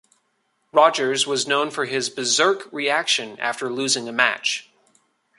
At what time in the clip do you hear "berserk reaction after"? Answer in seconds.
2.09-3.71